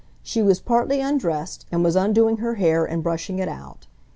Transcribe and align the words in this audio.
She 0.23 0.41
was 0.41 0.59
partly 0.59 0.99
undressed, 0.99 1.67
and 1.71 1.83
was 1.83 1.95
undoing 1.95 2.37
her 2.37 2.55
hair 2.55 2.85
and 2.85 3.03
brushing 3.03 3.37
it 3.37 3.47
out. 3.47 3.85